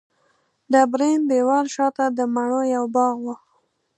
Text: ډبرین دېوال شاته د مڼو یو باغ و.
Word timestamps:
ډبرین 0.71 1.19
دېوال 1.29 1.65
شاته 1.75 2.05
د 2.17 2.19
مڼو 2.33 2.61
یو 2.75 2.83
باغ 2.95 3.15
و. 3.23 3.27